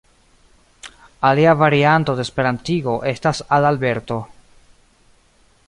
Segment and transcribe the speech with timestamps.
[1.29, 4.19] Alia varianto de esperantigo estas "Adalberto".